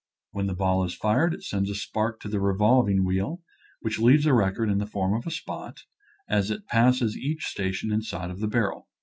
[0.31, 3.43] When the ball is fired it sends a spark to the revolving wheel,
[3.81, 5.83] which leaves a record in the form of a spot,
[6.27, 8.87] as it passes each station inside of the barrel.